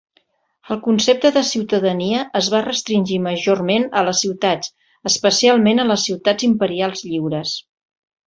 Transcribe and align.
El 0.75 0.77
concepte 0.85 1.29
de 1.35 1.41
ciutadania 1.49 2.21
es 2.39 2.47
va 2.53 2.61
restringir 2.67 3.19
majorment 3.27 3.85
a 4.01 4.03
les 4.07 4.23
ciutats, 4.25 4.73
especialment 5.11 5.83
a 5.83 5.87
les 5.91 6.07
ciutats 6.09 6.49
imperials 6.51 7.05
lliures. 7.13 7.55